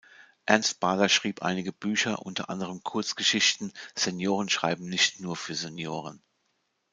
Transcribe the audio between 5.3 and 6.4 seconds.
für Senioren".